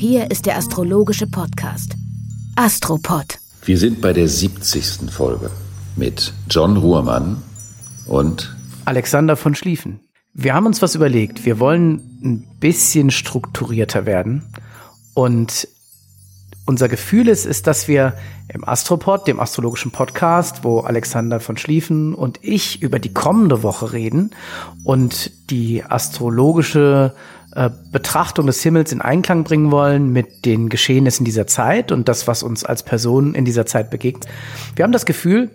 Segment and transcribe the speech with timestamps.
[0.00, 1.96] Hier ist der astrologische Podcast.
[2.54, 3.40] Astropod.
[3.64, 5.10] Wir sind bei der 70.
[5.10, 5.50] Folge
[5.96, 7.42] mit John Ruhrmann
[8.06, 9.98] und Alexander von Schlieffen.
[10.34, 11.44] Wir haben uns was überlegt.
[11.44, 14.44] Wir wollen ein bisschen strukturierter werden.
[15.14, 15.66] Und
[16.64, 18.14] unser Gefühl ist, ist, dass wir
[18.54, 23.92] im Astropod, dem astrologischen Podcast, wo Alexander von Schlieffen und ich über die kommende Woche
[23.92, 24.30] reden
[24.84, 27.14] und die astrologische
[27.58, 32.28] äh, Betrachtung des Himmels in Einklang bringen wollen mit den Geschehnissen dieser Zeit und das,
[32.28, 34.28] was uns als Person in dieser Zeit begegnet.
[34.76, 35.50] Wir haben das Gefühl,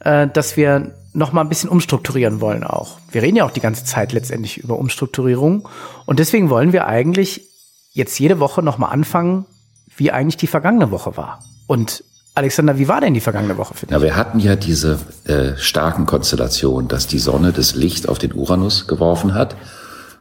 [0.00, 2.96] äh, dass wir noch mal ein bisschen umstrukturieren wollen auch.
[3.10, 5.68] Wir reden ja auch die ganze Zeit letztendlich über Umstrukturierung
[6.06, 7.46] und deswegen wollen wir eigentlich
[7.92, 9.44] jetzt jede Woche noch mal anfangen,
[9.94, 11.40] wie eigentlich die vergangene Woche war.
[11.66, 12.02] Und
[12.34, 13.94] Alexander, wie war denn die vergangene Woche für dich?
[13.94, 18.32] Ja, wir hatten ja diese äh, starken Konstellationen, dass die Sonne das Licht auf den
[18.32, 19.54] Uranus geworfen hat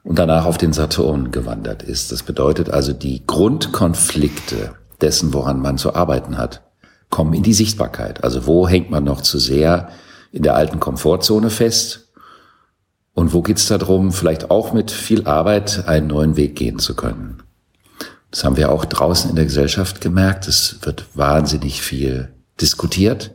[0.03, 2.11] und danach auf den Saturn gewandert ist.
[2.11, 6.61] Das bedeutet also, die Grundkonflikte dessen, woran man zu arbeiten hat,
[7.09, 8.23] kommen in die Sichtbarkeit.
[8.23, 9.89] Also wo hängt man noch zu sehr
[10.31, 12.09] in der alten Komfortzone fest?
[13.13, 16.95] Und wo geht es darum, vielleicht auch mit viel Arbeit einen neuen Weg gehen zu
[16.95, 17.43] können?
[18.31, 20.47] Das haben wir auch draußen in der Gesellschaft gemerkt.
[20.47, 22.29] Es wird wahnsinnig viel
[22.61, 23.31] diskutiert.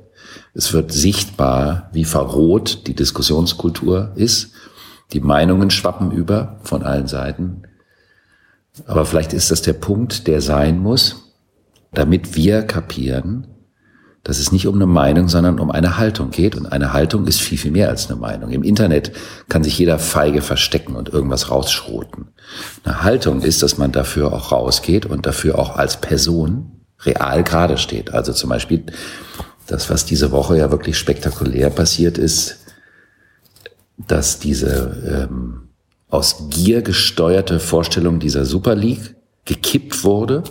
[0.54, 4.52] Es wird sichtbar, wie verroht die Diskussionskultur ist.
[5.12, 7.62] Die Meinungen schwappen über von allen Seiten.
[8.86, 11.34] Aber vielleicht ist das der Punkt, der sein muss,
[11.92, 13.46] damit wir kapieren,
[14.26, 16.56] dass es nicht um eine Meinung, sondern um eine Haltung geht.
[16.56, 18.50] Und eine Haltung ist viel, viel mehr als eine Meinung.
[18.50, 19.12] Im Internet
[19.48, 22.28] kann sich jeder feige verstecken und irgendwas rausschroten.
[22.84, 26.72] Eine Haltung ist, dass man dafür auch rausgeht und dafür auch als Person
[27.04, 28.12] real gerade steht.
[28.14, 28.86] Also zum Beispiel
[29.68, 32.65] das, was diese Woche ja wirklich spektakulär passiert ist,
[33.96, 35.68] dass diese ähm,
[36.08, 40.42] aus Gier gesteuerte Vorstellung dieser Super League gekippt wurde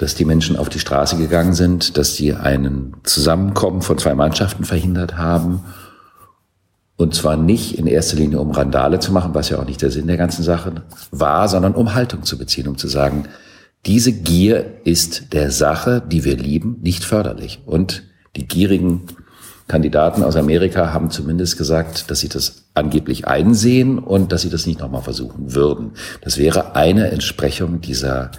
[0.00, 4.64] dass die Menschen auf die Straße gegangen sind, dass sie einen Zusammenkommen von zwei Mannschaften
[4.64, 5.62] verhindert haben.
[6.96, 9.90] Und zwar nicht in erster Linie, um Randale zu machen, was ja auch nicht der
[9.90, 13.24] Sinn der ganzen Sache war, sondern um Haltung zu beziehen, um zu sagen,
[13.84, 17.60] diese Gier ist der Sache, die wir lieben, nicht förderlich.
[17.66, 18.02] Und
[18.36, 19.02] die gierigen
[19.70, 24.66] Kandidaten aus Amerika haben zumindest gesagt, dass sie das angeblich einsehen und dass sie das
[24.66, 25.92] nicht nochmal versuchen würden.
[26.22, 28.32] Das wäre eine Entsprechung dieser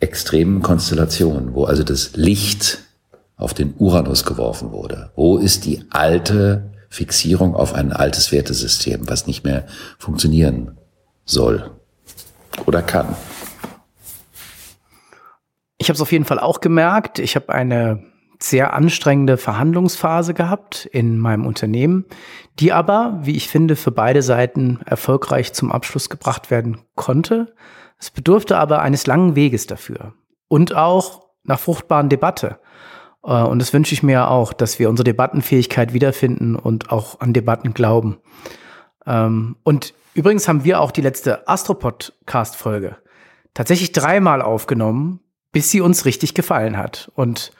[0.00, 2.78] extremen Konstellation, wo also das Licht
[3.36, 5.10] auf den Uranus geworfen wurde.
[5.16, 9.66] Wo ist die alte Fixierung auf ein altes Wertesystem, was nicht mehr
[9.98, 10.78] funktionieren
[11.26, 11.72] soll
[12.64, 13.14] oder kann?
[15.76, 17.18] Ich habe es auf jeden Fall auch gemerkt.
[17.18, 18.11] Ich habe eine
[18.42, 22.04] sehr anstrengende Verhandlungsphase gehabt in meinem Unternehmen,
[22.58, 27.54] die aber, wie ich finde, für beide Seiten erfolgreich zum Abschluss gebracht werden konnte.
[27.98, 30.14] Es bedurfte aber eines langen Weges dafür
[30.48, 32.58] und auch nach fruchtbaren Debatte.
[33.24, 37.32] Äh, und das wünsche ich mir auch, dass wir unsere Debattenfähigkeit wiederfinden und auch an
[37.32, 38.18] Debatten glauben.
[39.06, 42.96] Ähm, und übrigens haben wir auch die letzte Astropodcast-Folge
[43.54, 45.20] tatsächlich dreimal aufgenommen,
[45.52, 47.10] bis sie uns richtig gefallen hat.
[47.14, 47.52] Und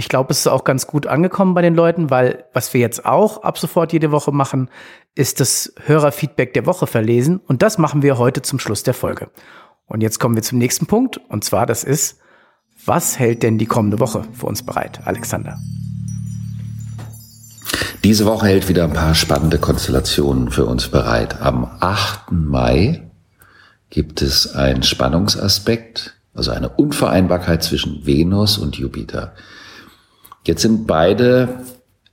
[0.00, 3.04] ich glaube, es ist auch ganz gut angekommen bei den Leuten, weil was wir jetzt
[3.04, 4.70] auch ab sofort jede Woche machen,
[5.14, 7.38] ist das Hörerfeedback der Woche verlesen.
[7.46, 9.28] Und das machen wir heute zum Schluss der Folge.
[9.84, 11.20] Und jetzt kommen wir zum nächsten Punkt.
[11.28, 12.18] Und zwar, das ist,
[12.86, 15.58] was hält denn die kommende Woche für uns bereit, Alexander?
[18.02, 21.42] Diese Woche hält wieder ein paar spannende Konstellationen für uns bereit.
[21.42, 22.32] Am 8.
[22.32, 23.10] Mai
[23.90, 29.34] gibt es einen Spannungsaspekt, also eine Unvereinbarkeit zwischen Venus und Jupiter.
[30.44, 31.60] Jetzt sind beide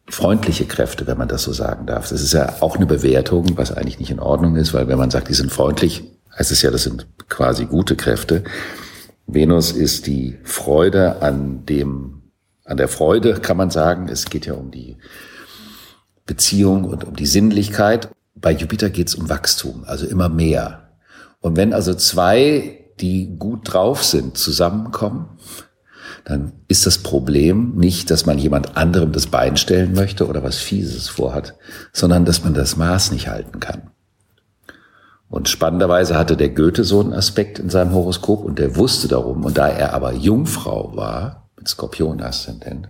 [0.10, 2.10] freundliche Kräfte, wenn man das so sagen darf.
[2.10, 5.12] Das ist ja auch eine Bewertung, was eigentlich nicht in Ordnung ist, weil wenn man
[5.12, 6.04] sagt, die sind freundlich,
[6.38, 8.44] heißt es ja, das sind quasi gute Kräfte.
[9.26, 12.22] Venus ist die Freude an dem,
[12.64, 14.08] an der Freude, kann man sagen.
[14.08, 14.98] Es geht ja um die
[16.26, 18.10] Beziehung und um die Sinnlichkeit.
[18.36, 20.92] Bei Jupiter geht es um Wachstum, also immer mehr.
[21.42, 25.28] Und wenn also zwei, die gut drauf sind, zusammenkommen,
[26.24, 30.58] dann ist das Problem nicht, dass man jemand anderem das Bein stellen möchte oder was
[30.58, 31.56] Fieses vorhat,
[31.94, 33.90] sondern dass man das Maß nicht halten kann.
[35.30, 39.44] Und spannenderweise hatte der Goethe so einen Aspekt in seinem Horoskop und der wusste darum.
[39.44, 42.90] Und da er aber Jungfrau war, mit Skorpion-Aszendent,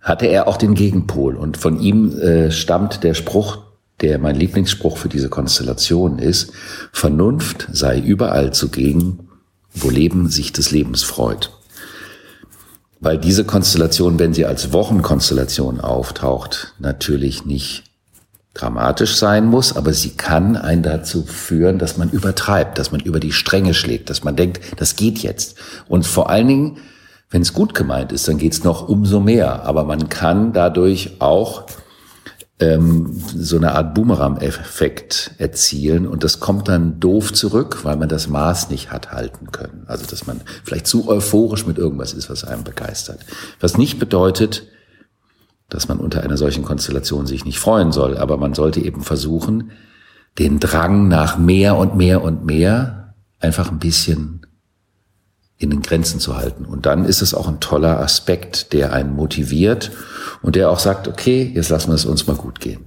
[0.00, 1.36] hatte er auch den Gegenpol.
[1.36, 3.58] Und von ihm äh, stammt der Spruch,
[4.00, 6.52] der mein Lieblingsspruch für diese Konstellation ist,
[6.92, 9.21] Vernunft sei überall zugegen,
[9.74, 11.50] wo Leben sich des Lebens freut.
[13.00, 17.84] Weil diese Konstellation, wenn sie als Wochenkonstellation auftaucht, natürlich nicht
[18.54, 23.18] dramatisch sein muss, aber sie kann einen dazu führen, dass man übertreibt, dass man über
[23.18, 25.56] die Stränge schlägt, dass man denkt, das geht jetzt.
[25.88, 26.76] Und vor allen Dingen,
[27.30, 29.64] wenn es gut gemeint ist, dann geht es noch umso mehr.
[29.64, 31.64] Aber man kann dadurch auch
[32.62, 38.28] ähm, so eine Art Boomerang-Effekt erzielen und das kommt dann doof zurück, weil man das
[38.28, 39.84] Maß nicht hat halten können.
[39.88, 43.20] Also dass man vielleicht zu euphorisch mit irgendwas ist, was einem begeistert.
[43.60, 44.68] Was nicht bedeutet,
[45.68, 49.72] dass man unter einer solchen Konstellation sich nicht freuen soll, aber man sollte eben versuchen,
[50.38, 54.46] den Drang nach mehr und mehr und mehr einfach ein bisschen
[55.58, 56.64] in den Grenzen zu halten.
[56.64, 59.90] Und dann ist es auch ein toller Aspekt, der einen motiviert
[60.42, 62.84] und der auch sagt, okay, jetzt lassen wir es uns mal gut gehen.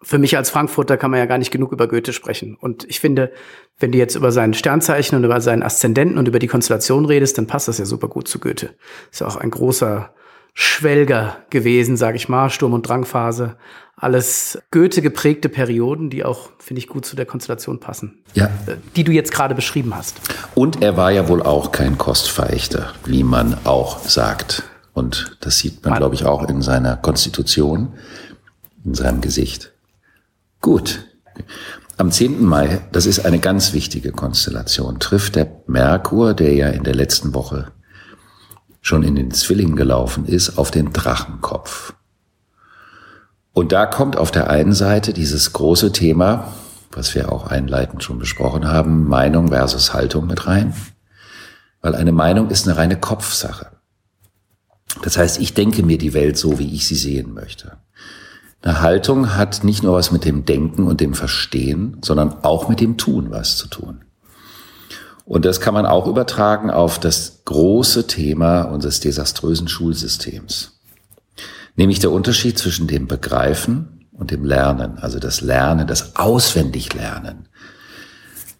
[0.00, 2.56] Für mich als Frankfurter kann man ja gar nicht genug über Goethe sprechen.
[2.60, 3.32] Und ich finde,
[3.78, 7.38] wenn du jetzt über sein Sternzeichen und über seinen Aszendenten und über die Konstellation redest,
[7.38, 8.70] dann passt das ja super gut zu Goethe.
[9.10, 10.10] Ist ja auch ein großer
[10.54, 13.56] Schwelger gewesen, sage ich mal, Sturm- und Drangphase.
[13.96, 18.22] Alles Goethe geprägte Perioden, die auch, finde ich, gut zu der Konstellation passen.
[18.34, 18.46] Ja.
[18.66, 20.20] Äh, die du jetzt gerade beschrieben hast.
[20.54, 24.64] Und er war ja wohl auch kein Kostverächter, wie man auch sagt.
[24.92, 27.94] Und das sieht man, glaube ich, auch in seiner Konstitution,
[28.84, 29.72] in seinem Gesicht.
[30.60, 31.06] Gut.
[31.96, 32.44] Am 10.
[32.44, 37.34] Mai, das ist eine ganz wichtige Konstellation, trifft der Merkur, der ja in der letzten
[37.34, 37.72] Woche
[38.80, 41.94] schon in den Zwillingen gelaufen ist, auf den Drachenkopf.
[43.52, 46.52] Und da kommt auf der einen Seite dieses große Thema,
[46.90, 50.74] was wir auch einleitend schon besprochen haben, Meinung versus Haltung mit rein.
[51.80, 53.70] Weil eine Meinung ist eine reine Kopfsache.
[55.02, 57.78] Das heißt, ich denke mir die Welt so, wie ich sie sehen möchte.
[58.62, 62.80] Eine Haltung hat nicht nur was mit dem Denken und dem Verstehen, sondern auch mit
[62.80, 64.02] dem Tun was zu tun.
[65.24, 70.80] Und das kann man auch übertragen auf das große Thema unseres desaströsen Schulsystems.
[71.74, 77.48] Nämlich der Unterschied zwischen dem Begreifen und dem Lernen, also das Lernen, das Auswendiglernen.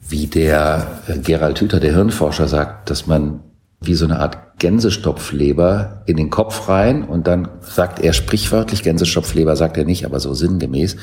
[0.00, 3.40] Wie der äh, Gerald Hüther, der Hirnforscher, sagt, dass man
[3.80, 9.56] wie so eine Art Gänsestopfleber in den Kopf rein und dann sagt er sprichwörtlich, Gänsestopfleber
[9.56, 10.96] sagt er nicht, aber so sinngemäß,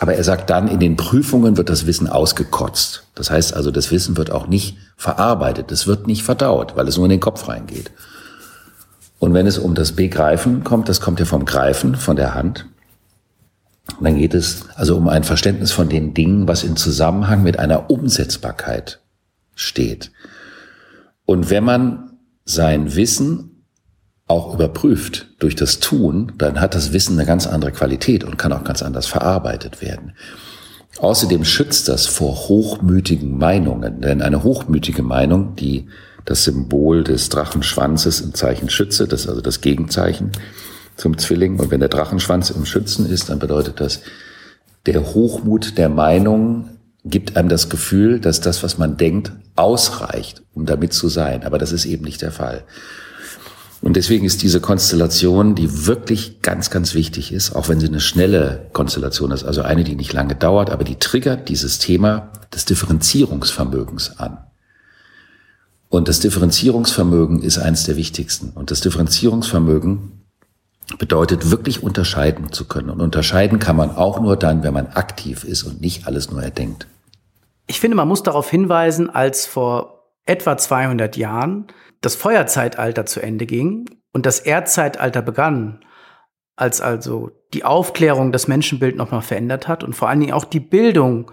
[0.00, 3.04] aber er sagt dann, in den Prüfungen wird das Wissen ausgekotzt.
[3.14, 6.96] Das heißt also, das Wissen wird auch nicht verarbeitet, es wird nicht verdaut, weil es
[6.96, 7.92] nur in den Kopf reingeht.
[9.20, 12.66] Und wenn es um das Begreifen kommt, das kommt ja vom Greifen, von der Hand,
[14.00, 17.88] dann geht es also um ein Verständnis von den Dingen, was in Zusammenhang mit einer
[17.88, 18.98] Umsetzbarkeit
[19.54, 20.10] steht.
[21.24, 22.09] Und wenn man
[22.52, 23.64] sein Wissen
[24.26, 28.52] auch überprüft durch das Tun, dann hat das Wissen eine ganz andere Qualität und kann
[28.52, 30.12] auch ganz anders verarbeitet werden.
[30.98, 35.86] Außerdem schützt das vor hochmütigen Meinungen, denn eine hochmütige Meinung, die
[36.24, 40.30] das Symbol des Drachenschwanzes im Zeichen Schütze, das ist also das Gegenzeichen
[40.96, 44.00] zum Zwilling, und wenn der Drachenschwanz im Schützen ist, dann bedeutet das,
[44.86, 46.68] der Hochmut der Meinung
[47.04, 51.44] gibt einem das Gefühl, dass das, was man denkt, ausreicht, um damit zu sein.
[51.44, 52.64] Aber das ist eben nicht der Fall.
[53.82, 58.00] Und deswegen ist diese Konstellation, die wirklich ganz, ganz wichtig ist, auch wenn sie eine
[58.00, 62.66] schnelle Konstellation ist, also eine, die nicht lange dauert, aber die triggert dieses Thema des
[62.66, 64.38] Differenzierungsvermögens an.
[65.88, 68.50] Und das Differenzierungsvermögen ist eines der wichtigsten.
[68.50, 70.19] Und das Differenzierungsvermögen
[70.98, 72.90] bedeutet wirklich unterscheiden zu können.
[72.90, 76.42] Und unterscheiden kann man auch nur dann, wenn man aktiv ist und nicht alles nur
[76.42, 76.86] erdenkt.
[77.66, 81.66] Ich finde, man muss darauf hinweisen, als vor etwa 200 Jahren
[82.00, 85.80] das Feuerzeitalter zu Ende ging und das Erdzeitalter begann,
[86.56, 90.60] als also die Aufklärung das Menschenbild nochmal verändert hat und vor allen Dingen auch die
[90.60, 91.30] Bildung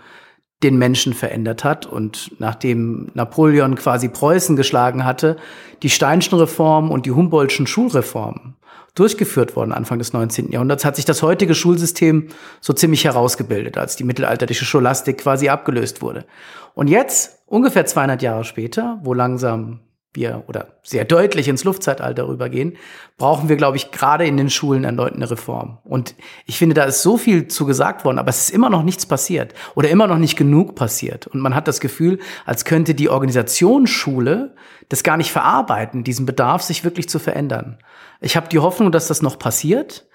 [0.63, 5.37] den Menschen verändert hat und nachdem Napoleon quasi Preußen geschlagen hatte,
[5.83, 8.56] die Steinschen Reform und die Humboldtschen Schulreformen
[8.99, 10.51] durchgeführt worden Anfang des 19.
[10.51, 12.29] Jahrhunderts, hat sich das heutige Schulsystem
[12.61, 16.25] so ziemlich herausgebildet, als die mittelalterliche Scholastik quasi abgelöst wurde.
[16.73, 19.79] Und jetzt, ungefähr 200 Jahre später, wo langsam
[20.17, 22.75] wir oder sehr deutlich ins Luftzeitalter rübergehen,
[23.17, 25.77] brauchen wir, glaube ich, gerade in den Schulen erneut eine Reform.
[25.85, 28.83] Und ich finde, da ist so viel zu gesagt worden, aber es ist immer noch
[28.83, 31.27] nichts passiert oder immer noch nicht genug passiert.
[31.27, 34.55] Und man hat das Gefühl, als könnte die Organisation Schule
[34.89, 37.77] das gar nicht verarbeiten, diesen Bedarf, sich wirklich zu verändern.
[38.19, 40.07] Ich habe die Hoffnung, dass das noch passiert.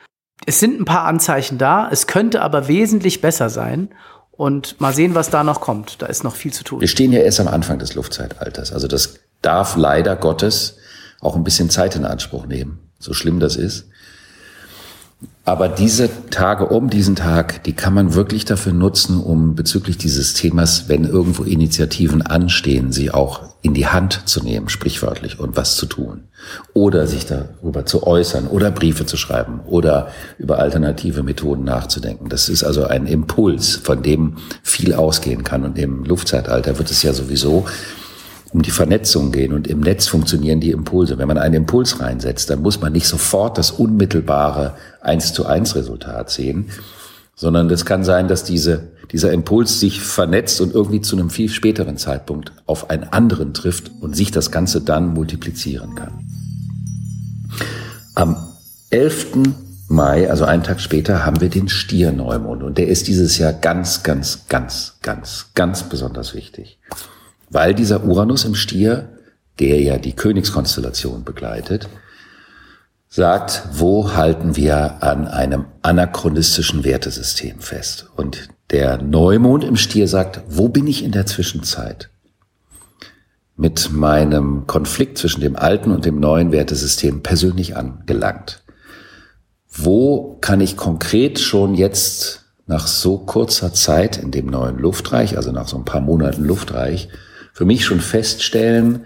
[0.44, 3.90] Es sind ein paar Anzeichen da, es könnte aber wesentlich besser sein.
[4.32, 6.02] und mal sehen, was da noch kommt.
[6.02, 6.80] Da ist noch viel zu tun.
[6.80, 8.72] Wir stehen ja erst am Anfang des Luftzeitalters.
[8.72, 10.76] Also das darf leider Gottes
[11.20, 13.86] auch ein bisschen Zeit in Anspruch nehmen, so schlimm das ist.
[15.44, 20.34] Aber diese Tage um diesen Tag, die kann man wirklich dafür nutzen, um bezüglich dieses
[20.34, 25.74] Themas, wenn irgendwo Initiativen anstehen, sie auch in die Hand zu nehmen, sprichwörtlich, und was
[25.74, 26.24] zu tun.
[26.74, 30.08] Oder sich darüber zu äußern oder Briefe zu schreiben oder
[30.38, 32.28] über alternative Methoden nachzudenken.
[32.28, 35.64] Das ist also ein Impuls, von dem viel ausgehen kann.
[35.64, 37.66] Und im Luftzeitalter wird es ja sowieso
[38.52, 41.16] um die Vernetzung gehen und im Netz funktionieren die Impulse.
[41.16, 45.74] Wenn man einen Impuls reinsetzt, dann muss man nicht sofort das unmittelbare eins zu eins
[45.74, 46.66] Resultat sehen,
[47.34, 51.48] sondern es kann sein, dass diese, dieser Impuls sich vernetzt und irgendwie zu einem viel
[51.48, 56.12] späteren Zeitpunkt auf einen anderen trifft und sich das Ganze dann multiplizieren kann.
[58.14, 58.36] Am
[58.90, 59.28] 11.
[59.88, 64.02] Mai, also einen Tag später, haben wir den Stierneumond und der ist dieses Jahr ganz,
[64.02, 66.78] ganz, ganz, ganz, ganz besonders wichtig
[67.52, 69.10] weil dieser Uranus im Stier,
[69.58, 71.88] der ja die Königskonstellation begleitet,
[73.08, 78.06] sagt, wo halten wir an einem anachronistischen Wertesystem fest?
[78.16, 82.08] Und der Neumond im Stier sagt, wo bin ich in der Zwischenzeit?
[83.54, 88.62] Mit meinem Konflikt zwischen dem alten und dem neuen Wertesystem persönlich angelangt.
[89.68, 95.52] Wo kann ich konkret schon jetzt nach so kurzer Zeit in dem neuen Luftreich, also
[95.52, 97.10] nach so ein paar Monaten Luftreich,
[97.52, 99.00] für mich schon feststellen,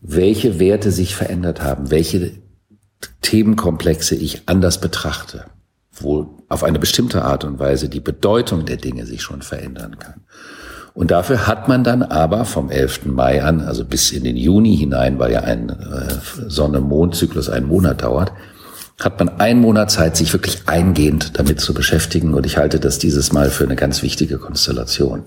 [0.00, 2.32] welche Werte sich verändert haben, welche
[3.22, 5.44] Themenkomplexe ich anders betrachte,
[5.92, 10.22] wo auf eine bestimmte Art und Weise die Bedeutung der Dinge sich schon verändern kann.
[10.94, 13.06] Und dafür hat man dann aber vom 11.
[13.06, 18.02] Mai an, also bis in den Juni hinein, weil ja ein äh, Sonne-Mond-Zyklus einen Monat
[18.02, 18.32] dauert,
[18.98, 22.34] hat man einen Monat Zeit, sich wirklich eingehend damit zu beschäftigen.
[22.34, 25.22] Und ich halte das dieses Mal für eine ganz wichtige Konstellation.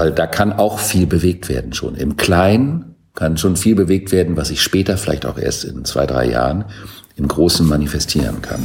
[0.00, 1.94] Weil da kann auch viel bewegt werden schon.
[1.94, 6.06] Im Kleinen kann schon viel bewegt werden, was ich später, vielleicht auch erst in zwei,
[6.06, 6.64] drei Jahren,
[7.16, 8.64] im Großen manifestieren kann.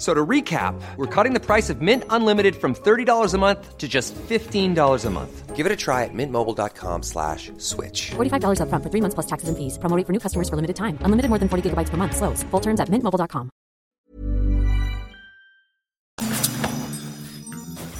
[0.00, 3.86] So to recap, we're cutting the price of Mint Unlimited from $30 a month to
[3.86, 5.54] just $15 a month.
[5.54, 8.12] Give it a try at mintmobile.com slash switch.
[8.12, 9.76] $45 up front for three months plus taxes and fees.
[9.76, 10.96] Promoting for new customers for limited time.
[11.02, 12.16] Unlimited more than 40 gigabytes per month.
[12.16, 12.42] Slows.
[12.44, 13.50] Full terms at mintmobile.com.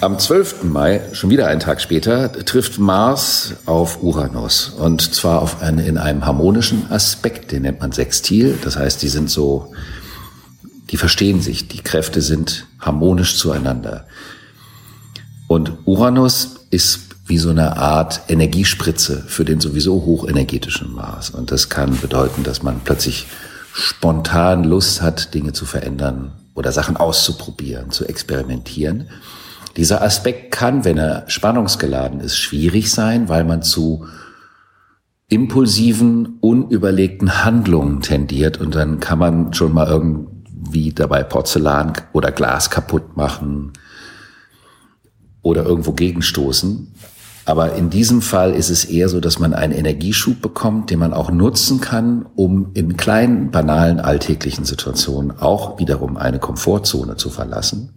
[0.01, 0.65] Am 12.
[0.65, 4.71] Mai, schon wieder einen Tag später, trifft Mars auf Uranus.
[4.71, 8.59] Und zwar auf eine, in einem harmonischen Aspekt, den nennt man Sextil.
[8.65, 9.75] Das heißt, die sind so
[10.91, 14.07] die verstehen sich, die Kräfte sind harmonisch zueinander.
[15.47, 21.31] Und Uranus ist wie so eine Art Energiespritze für den sowieso hochenergetischen Mars.
[21.31, 23.27] Und das kann bedeuten, dass man plötzlich
[23.73, 29.09] spontan Lust hat, Dinge zu verändern oder Sachen auszuprobieren, zu experimentieren.
[29.77, 34.07] Dieser Aspekt kann, wenn er spannungsgeladen ist, schwierig sein, weil man zu
[35.29, 40.40] impulsiven, unüberlegten Handlungen tendiert und dann kann man schon mal irgendwie
[40.71, 43.73] wie dabei Porzellan oder Glas kaputt machen
[45.43, 46.93] oder irgendwo gegenstoßen.
[47.47, 51.13] Aber in diesem Fall ist es eher so, dass man einen Energieschub bekommt, den man
[51.13, 57.95] auch nutzen kann, um in kleinen, banalen, alltäglichen Situationen auch wiederum eine Komfortzone zu verlassen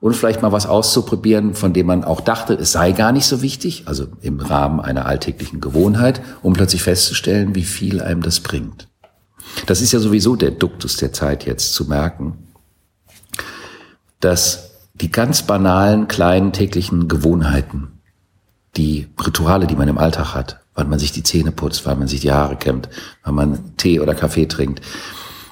[0.00, 3.42] und vielleicht mal was auszuprobieren, von dem man auch dachte, es sei gar nicht so
[3.42, 8.89] wichtig, also im Rahmen einer alltäglichen Gewohnheit, um plötzlich festzustellen, wie viel einem das bringt.
[9.66, 12.48] Das ist ja sowieso der Duktus der Zeit jetzt zu merken,
[14.20, 18.00] dass die ganz banalen, kleinen täglichen Gewohnheiten,
[18.76, 22.08] die Rituale, die man im Alltag hat, wann man sich die Zähne putzt, wann man
[22.08, 22.88] sich die Haare kämmt,
[23.24, 24.84] wann man Tee oder Kaffee trinkt,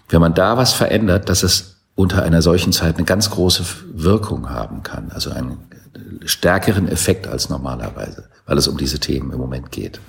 [0.08, 4.50] wenn man da was verändert, dass es unter einer solchen Zeit eine ganz große Wirkung
[4.50, 5.58] haben kann, also einen
[6.24, 10.00] stärkeren Effekt als normalerweise, weil es um diese Themen im Moment geht.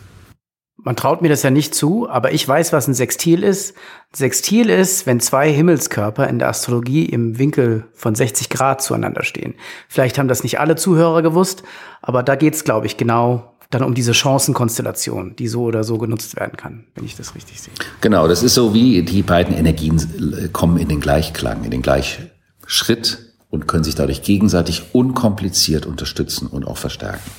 [0.84, 3.74] Man traut mir das ja nicht zu, aber ich weiß, was ein Sextil ist.
[4.14, 9.56] Sextil ist, wenn zwei Himmelskörper in der Astrologie im Winkel von 60 Grad zueinander stehen.
[9.88, 11.64] Vielleicht haben das nicht alle Zuhörer gewusst,
[12.02, 16.36] aber da geht's, glaube ich, genau dann um diese Chancenkonstellation, die so oder so genutzt
[16.36, 17.74] werden kann, wenn ich das richtig sehe.
[18.02, 23.20] Genau, das ist so wie die beiden Energien kommen in den Gleichklang, in den Gleichschritt
[23.50, 27.30] und können sich dadurch gegenseitig unkompliziert unterstützen und auch verstärken.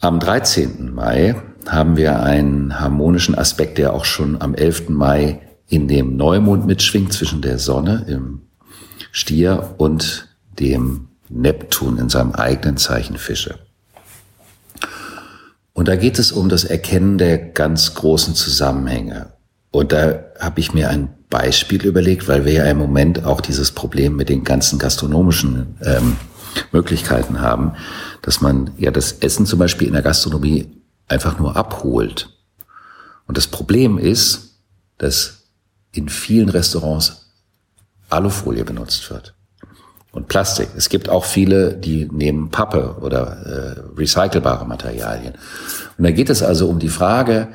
[0.00, 0.92] Am 13.
[0.92, 1.36] Mai
[1.68, 4.88] haben wir einen harmonischen Aspekt, der auch schon am 11.
[4.88, 8.42] Mai in dem Neumond mitschwingt zwischen der Sonne im
[9.12, 13.58] Stier und dem Neptun in seinem eigenen Zeichen Fische.
[15.74, 19.32] Und da geht es um das Erkennen der ganz großen Zusammenhänge.
[19.70, 23.72] Und da habe ich mir ein Beispiel überlegt, weil wir ja im Moment auch dieses
[23.72, 26.16] Problem mit den ganzen gastronomischen ähm,
[26.72, 27.72] Möglichkeiten haben,
[28.22, 30.77] dass man ja das Essen zum Beispiel in der Gastronomie
[31.08, 32.30] einfach nur abholt.
[33.26, 34.60] Und das Problem ist,
[34.98, 35.44] dass
[35.92, 37.30] in vielen Restaurants
[38.08, 39.34] Alufolie benutzt wird
[40.12, 40.70] und Plastik.
[40.76, 45.34] Es gibt auch viele, die nehmen Pappe oder äh, recycelbare Materialien.
[45.96, 47.48] Und da geht es also um die Frage,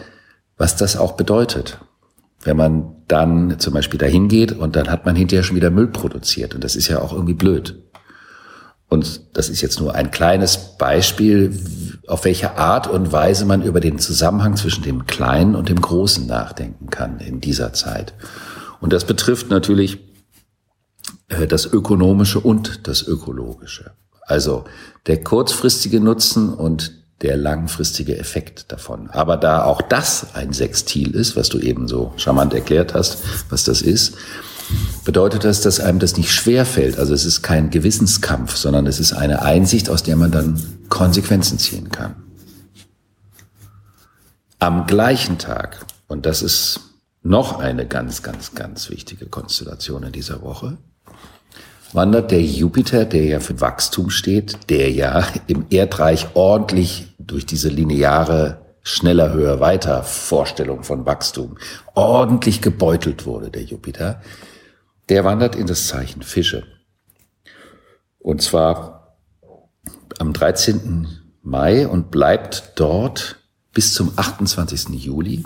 [0.57, 1.79] was das auch bedeutet.
[2.43, 5.87] Wenn man dann zum Beispiel dahin geht und dann hat man hinterher schon wieder Müll
[5.87, 6.53] produziert.
[6.53, 7.82] Und das ist ja auch irgendwie blöd.
[8.93, 11.59] Und das ist jetzt nur ein kleines Beispiel,
[12.05, 16.27] auf welche Art und Weise man über den Zusammenhang zwischen dem Kleinen und dem Großen
[16.27, 18.13] nachdenken kann in dieser Zeit.
[18.81, 19.97] Und das betrifft natürlich
[21.29, 23.93] äh, das Ökonomische und das Ökologische.
[24.27, 24.65] Also
[25.07, 26.91] der kurzfristige Nutzen und
[27.23, 29.09] der langfristige Effekt davon.
[29.09, 33.17] Aber da auch das ein Sextil ist, was du eben so charmant erklärt hast,
[33.49, 34.13] was das ist,
[35.05, 36.97] bedeutet das, dass einem das nicht schwer fällt.
[36.97, 41.59] Also es ist kein Gewissenskampf, sondern es ist eine Einsicht, aus der man dann Konsequenzen
[41.59, 42.15] ziehen kann.
[44.59, 46.79] Am gleichen Tag, und das ist
[47.21, 50.77] noch eine ganz, ganz, ganz wichtige Konstellation in dieser Woche,
[51.93, 57.69] wandert der Jupiter, der ja für Wachstum steht, der ja im Erdreich ordentlich durch diese
[57.69, 61.57] lineare schneller, höher, weiter Vorstellung von Wachstum
[61.93, 64.21] ordentlich gebeutelt wurde, der Jupiter,
[65.09, 66.63] der wandert in das Zeichen Fische.
[68.19, 69.17] Und zwar
[70.19, 71.07] am 13.
[71.41, 73.37] Mai und bleibt dort
[73.73, 74.89] bis zum 28.
[74.89, 75.43] Juli.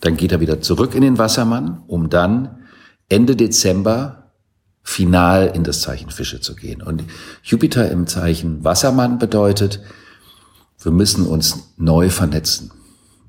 [0.00, 2.64] Dann geht er wieder zurück in den Wassermann, um dann
[3.08, 4.32] Ende Dezember
[4.82, 6.82] final in das Zeichen Fische zu gehen.
[6.82, 7.04] Und
[7.42, 9.80] Jupiter im Zeichen Wassermann bedeutet,
[10.82, 12.70] wir müssen uns neu vernetzen.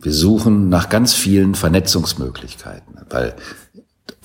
[0.01, 3.35] Wir suchen nach ganz vielen Vernetzungsmöglichkeiten, weil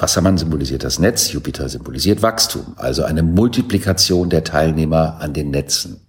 [0.01, 6.01] Wassermann symbolisiert das Netz, Jupiter symbolisiert Wachstum, also eine Multiplikation der Teilnehmer an den Netzen.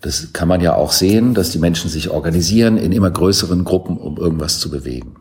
[0.00, 3.96] Das kann man ja auch sehen, dass die Menschen sich organisieren in immer größeren Gruppen,
[3.96, 5.16] um irgendwas zu bewegen.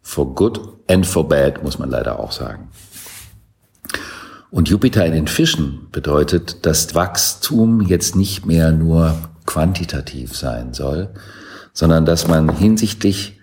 [0.00, 2.68] For good and for bad, muss man leider auch sagen.
[4.50, 11.10] Und Jupiter in den Fischen bedeutet, dass Wachstum jetzt nicht mehr nur quantitativ sein soll,
[11.72, 13.40] sondern dass man hinsichtlich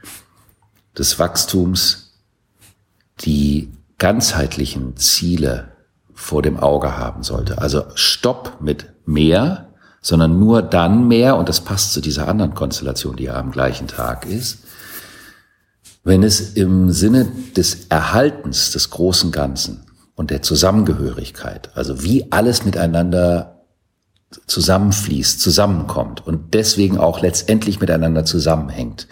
[0.98, 2.03] des Wachstums
[3.22, 5.72] die ganzheitlichen Ziele
[6.14, 7.60] vor dem Auge haben sollte.
[7.60, 9.70] Also Stopp mit mehr,
[10.02, 13.88] sondern nur dann mehr, und das passt zu dieser anderen Konstellation, die ja am gleichen
[13.88, 14.60] Tag ist,
[16.04, 22.66] wenn es im Sinne des Erhaltens des großen Ganzen und der Zusammengehörigkeit, also wie alles
[22.66, 23.62] miteinander
[24.48, 29.08] zusammenfließt, zusammenkommt und deswegen auch letztendlich miteinander zusammenhängt.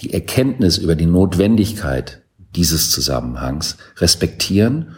[0.00, 2.22] Die Erkenntnis über die Notwendigkeit
[2.54, 4.94] dieses Zusammenhangs respektieren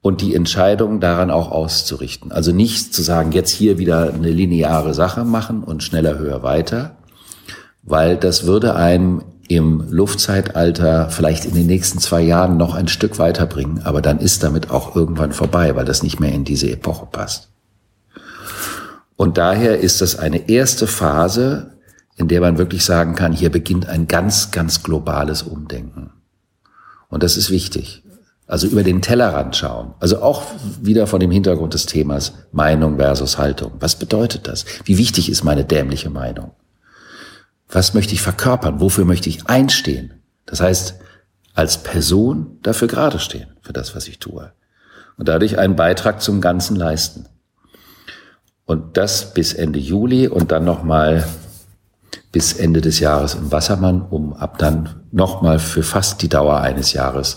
[0.00, 2.32] und die Entscheidung daran auch auszurichten.
[2.32, 6.96] Also nicht zu sagen, jetzt hier wieder eine lineare Sache machen und schneller, höher, weiter,
[7.82, 13.18] weil das würde einem im Luftzeitalter vielleicht in den nächsten zwei Jahren noch ein Stück
[13.18, 17.06] weiterbringen, aber dann ist damit auch irgendwann vorbei, weil das nicht mehr in diese Epoche
[17.06, 17.50] passt.
[19.16, 21.74] Und daher ist das eine erste Phase,
[22.16, 26.10] in der man wirklich sagen kann, hier beginnt ein ganz, ganz globales Umdenken.
[27.12, 28.02] Und das ist wichtig.
[28.46, 29.92] Also über den Tellerrand schauen.
[30.00, 30.44] Also auch
[30.80, 33.72] wieder von dem Hintergrund des Themas Meinung versus Haltung.
[33.80, 34.64] Was bedeutet das?
[34.86, 36.52] Wie wichtig ist meine dämliche Meinung?
[37.68, 38.80] Was möchte ich verkörpern?
[38.80, 40.14] Wofür möchte ich einstehen?
[40.46, 40.94] Das heißt,
[41.52, 44.50] als Person dafür gerade stehen, für das, was ich tue.
[45.18, 47.26] Und dadurch einen Beitrag zum Ganzen leisten.
[48.64, 51.28] Und das bis Ende Juli und dann nochmal
[52.32, 56.94] bis Ende des Jahres im Wassermann, um ab dann nochmal für fast die Dauer eines
[56.94, 57.36] Jahres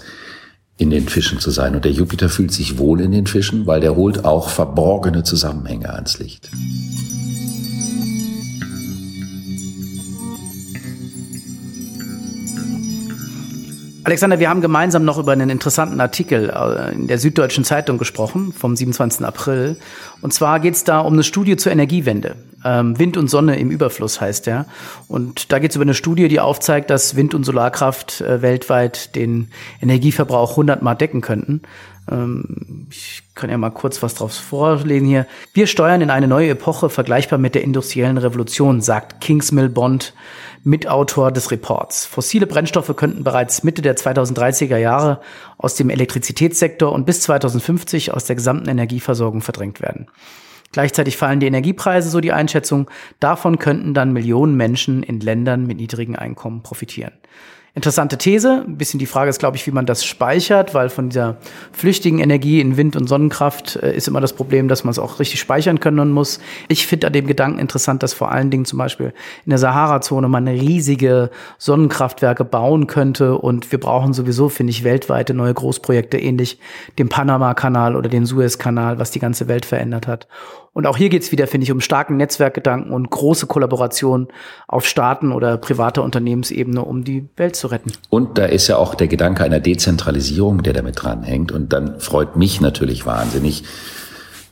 [0.77, 1.75] in den Fischen zu sein.
[1.75, 5.93] Und der Jupiter fühlt sich wohl in den Fischen, weil der holt auch verborgene Zusammenhänge
[5.93, 6.49] ans Licht.
[14.05, 18.53] Alexander, wir haben gemeinsam noch über einen interessanten Artikel äh, in der Süddeutschen Zeitung gesprochen,
[18.53, 19.25] vom 27.
[19.25, 19.77] April.
[20.21, 22.35] Und zwar geht es da um eine Studie zur Energiewende.
[22.63, 24.67] Ähm, Wind und Sonne im Überfluss heißt der.
[25.07, 29.15] Und da geht es über eine Studie, die aufzeigt, dass Wind- und Solarkraft äh, weltweit
[29.15, 29.49] den
[29.81, 31.63] Energieverbrauch 100 Mal decken könnten.
[32.07, 35.25] Ähm, ich kann ja mal kurz was drauf vorlesen hier.
[35.53, 40.13] Wir steuern in eine neue Epoche vergleichbar mit der industriellen Revolution, sagt Kingsmill Bond,
[40.65, 42.07] Mitautor des Reports.
[42.07, 45.21] Fossile Brennstoffe könnten bereits Mitte der 2030er Jahre
[45.59, 50.07] aus dem Elektrizitätssektor und bis 2050 aus der gesamten Energieversorgung verdrängt werden.
[50.71, 52.89] Gleichzeitig fallen die Energiepreise, so die Einschätzung.
[53.19, 57.13] Davon könnten dann Millionen Menschen in Ländern mit niedrigen Einkommen profitieren.
[57.77, 58.63] Interessante These.
[58.65, 61.35] Ein bisschen die Frage ist, glaube ich, wie man das speichert, weil von dieser
[61.73, 65.19] flüchtigen Energie in Wind- und Sonnenkraft äh, ist immer das Problem, dass man es auch
[65.19, 66.39] richtig speichern können muss.
[66.69, 69.13] Ich finde an dem Gedanken interessant, dass vor allen Dingen zum Beispiel
[69.45, 75.33] in der Sahara-Zone man riesige Sonnenkraftwerke bauen könnte und wir brauchen sowieso, finde ich, weltweite
[75.33, 76.59] neue Großprojekte, ähnlich
[76.97, 80.29] dem Panama-Kanal oder den Suez-Kanal, was die ganze Welt verändert hat.
[80.75, 84.27] Und auch hier geht's wieder, finde ich, um starken Netzwerkgedanken und große Kollaboration
[84.67, 87.93] auf Staaten- oder privater Unternehmensebene, um die Welt zu retten.
[88.09, 91.53] Und da ist ja auch der Gedanke einer Dezentralisierung, der damit dranhängt.
[91.53, 93.63] Und dann freut mich natürlich wahnsinnig,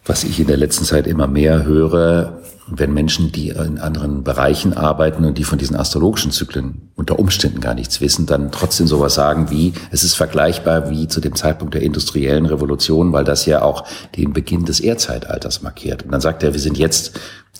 [0.05, 4.73] was ich in der letzten Zeit immer mehr höre, wenn Menschen, die in anderen Bereichen
[4.73, 9.15] arbeiten und die von diesen astrologischen Zyklen unter Umständen gar nichts wissen, dann trotzdem sowas
[9.15, 13.61] sagen wie, es ist vergleichbar wie zu dem Zeitpunkt der industriellen Revolution, weil das ja
[13.61, 13.85] auch
[14.15, 16.03] den Beginn des Erdzeitalters markiert.
[16.03, 17.19] Und dann sagt er, wir sind jetzt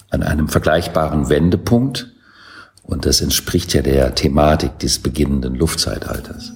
[0.10, 2.12] an einem vergleichbaren Wendepunkt
[2.84, 6.54] und das entspricht ja der Thematik des beginnenden Luftzeitalters.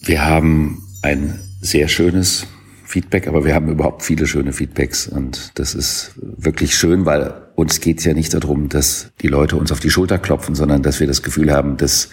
[0.00, 2.46] Wir haben ein sehr schönes
[2.84, 7.80] Feedback, aber wir haben überhaupt viele schöne Feedbacks und das ist wirklich schön, weil uns
[7.80, 11.00] geht es ja nicht darum, dass die Leute uns auf die Schulter klopfen, sondern dass
[11.00, 12.10] wir das Gefühl haben, dass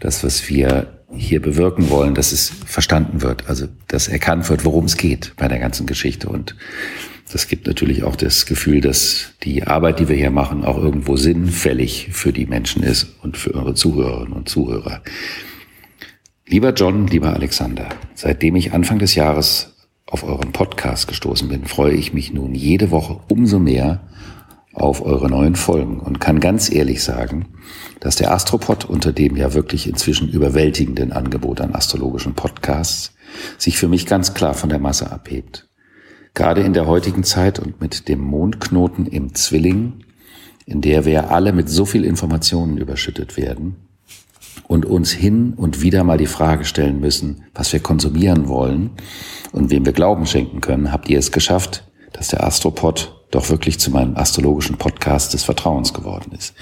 [0.00, 4.86] das, was wir hier bewirken wollen, dass es verstanden wird, also dass erkannt wird, worum
[4.86, 6.56] es geht bei der ganzen Geschichte und
[7.32, 11.16] das gibt natürlich auch das Gefühl, dass die Arbeit, die wir hier machen, auch irgendwo
[11.16, 15.02] sinnfällig für die Menschen ist und für eure Zuhörerinnen und Zuhörer.
[16.50, 19.74] Lieber John, lieber Alexander, seitdem ich Anfang des Jahres
[20.06, 24.00] auf euren Podcast gestoßen bin, freue ich mich nun jede Woche umso mehr
[24.72, 27.48] auf eure neuen Folgen und kann ganz ehrlich sagen,
[28.00, 33.12] dass der Astropod unter dem ja wirklich inzwischen überwältigenden Angebot an astrologischen Podcasts
[33.58, 35.68] sich für mich ganz klar von der Masse abhebt.
[36.32, 40.02] Gerade in der heutigen Zeit und mit dem Mondknoten im Zwilling,
[40.64, 43.87] in der wir alle mit so viel Informationen überschüttet werden,
[44.68, 48.90] und uns hin und wieder mal die Frage stellen müssen, was wir konsumieren wollen
[49.50, 53.78] und wem wir Glauben schenken können, habt ihr es geschafft, dass der Astropod doch wirklich
[53.78, 56.54] zu meinem astrologischen Podcast des Vertrauens geworden ist.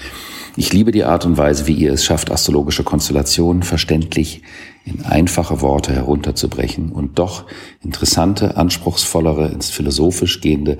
[0.55, 4.41] Ich liebe die Art und Weise, wie ihr es schafft, astrologische Konstellationen verständlich
[4.85, 7.45] in einfache Worte herunterzubrechen und doch
[7.83, 10.77] interessante, anspruchsvollere, ins philosophisch gehende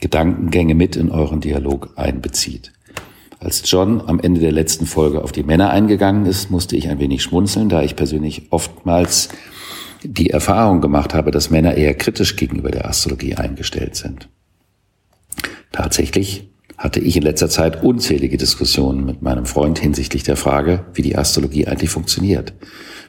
[0.00, 2.72] Gedankengänge mit in euren Dialog einbezieht.
[3.42, 7.00] Als John am Ende der letzten Folge auf die Männer eingegangen ist, musste ich ein
[7.00, 9.30] wenig schmunzeln, da ich persönlich oftmals
[10.04, 14.28] die Erfahrung gemacht habe, dass Männer eher kritisch gegenüber der Astrologie eingestellt sind.
[15.72, 21.02] Tatsächlich hatte ich in letzter Zeit unzählige Diskussionen mit meinem Freund hinsichtlich der Frage, wie
[21.02, 22.52] die Astrologie eigentlich funktioniert.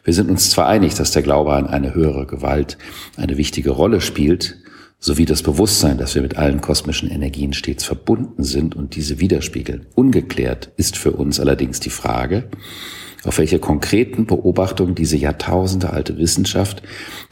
[0.04, 2.80] Wir sind uns zwar einig, dass der Glaube an eine höhere Gewalt
[3.18, 4.58] eine wichtige Rolle spielt,
[5.04, 9.86] sowie das Bewusstsein, dass wir mit allen kosmischen Energien stets verbunden sind und diese widerspiegeln.
[9.96, 12.46] Ungeklärt ist für uns allerdings die Frage,
[13.26, 16.84] auf welche konkreten Beobachtungen diese jahrtausendealte Wissenschaft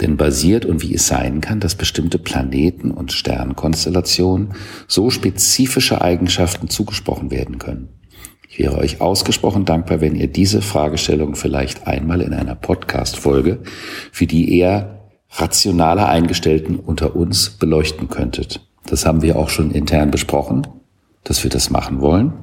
[0.01, 4.53] denn basiert und wie es sein kann, dass bestimmte Planeten und Sternkonstellationen
[4.89, 7.87] so spezifische Eigenschaften zugesprochen werden können.
[8.49, 13.59] Ich wäre euch ausgesprochen dankbar, wenn ihr diese Fragestellung vielleicht einmal in einer Podcast-Folge
[14.11, 15.00] für die eher
[15.31, 18.67] rationaler Eingestellten unter uns beleuchten könntet.
[18.85, 20.67] Das haben wir auch schon intern besprochen,
[21.23, 22.33] dass wir das machen wollen.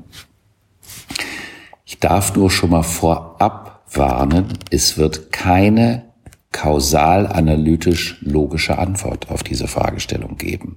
[1.85, 6.05] Ich darf nur schon mal vorab warnen, es wird keine
[6.53, 10.77] kausal-analytisch logische Antwort auf diese Fragestellung geben.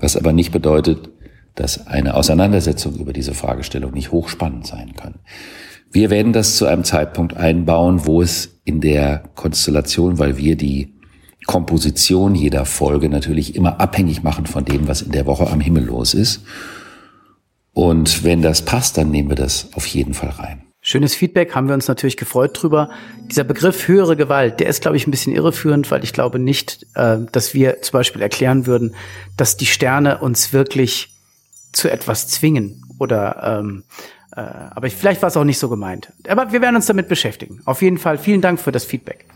[0.00, 1.10] Was aber nicht bedeutet,
[1.54, 5.14] dass eine Auseinandersetzung über diese Fragestellung nicht hochspannend sein kann.
[5.90, 10.95] Wir werden das zu einem Zeitpunkt einbauen, wo es in der Konstellation, weil wir die
[11.46, 15.84] Komposition jeder Folge natürlich immer abhängig machen von dem, was in der Woche am Himmel
[15.84, 16.42] los ist.
[17.72, 20.62] Und wenn das passt, dann nehmen wir das auf jeden Fall rein.
[20.80, 22.90] Schönes Feedback, haben wir uns natürlich gefreut drüber.
[23.24, 26.86] Dieser Begriff höhere Gewalt, der ist, glaube ich, ein bisschen irreführend, weil ich glaube nicht,
[26.94, 28.94] äh, dass wir zum Beispiel erklären würden,
[29.36, 31.08] dass die Sterne uns wirklich
[31.72, 32.84] zu etwas zwingen.
[32.98, 33.82] Oder ähm,
[34.36, 36.12] äh, aber vielleicht war es auch nicht so gemeint.
[36.28, 37.60] Aber wir werden uns damit beschäftigen.
[37.64, 39.26] Auf jeden Fall vielen Dank für das Feedback.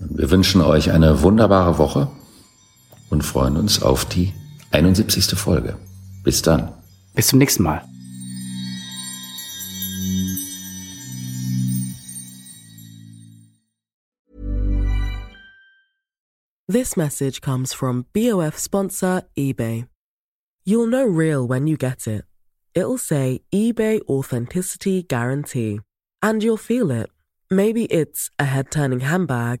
[0.00, 2.08] Wir wünschen euch eine wunderbare Woche
[3.10, 4.32] und freuen uns auf die
[4.70, 5.26] 71.
[5.36, 5.76] Folge.
[6.22, 6.72] Bis dann.
[7.14, 7.82] Bis zum nächsten Mal.
[16.70, 19.86] This message comes from BOF sponsor eBay.
[20.64, 22.24] You'll know real when you get it.
[22.74, 25.80] It'll say eBay Authenticity Guarantee.
[26.22, 27.08] And you'll feel it.
[27.50, 29.60] Maybe it's a head turning handbag.